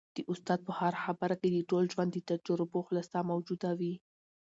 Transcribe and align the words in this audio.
د 0.15 0.17
استاد 0.31 0.59
په 0.67 0.71
هره 0.79 0.99
خبره 1.05 1.35
کي 1.41 1.47
د 1.51 1.57
ټول 1.69 1.83
ژوند 1.93 2.09
د 2.13 2.17
تجربو 2.29 2.85
خلاصه 2.87 3.19
موجوده 3.31 3.69
وي. 3.79 3.93